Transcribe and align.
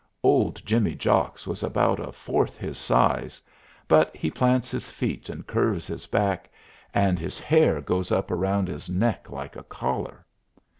Old 0.23 0.63
Jimmy 0.65 0.95
Jocks 0.95 1.45
was 1.45 1.61
about 1.61 1.99
a 1.99 2.11
fourth 2.11 2.57
his 2.57 2.79
size; 2.79 3.39
but 3.87 4.09
he 4.17 4.31
plants 4.31 4.71
his 4.71 4.89
feet 4.89 5.29
and 5.29 5.45
curves 5.45 5.85
his 5.85 6.07
back, 6.07 6.49
and 6.91 7.19
his 7.19 7.37
hair 7.37 7.81
goes 7.81 8.11
up 8.11 8.31
around 8.31 8.67
his 8.67 8.89
neck 8.89 9.29
like 9.29 9.55
a 9.55 9.61
collar. 9.61 10.25